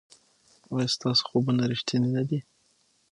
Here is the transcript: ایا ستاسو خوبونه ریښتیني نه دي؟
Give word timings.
ایا 0.73 0.87
ستاسو 0.95 1.21
خوبونه 1.29 1.63
ریښتیني 1.71 2.09
نه 2.17 2.23
دي؟ 2.29 2.39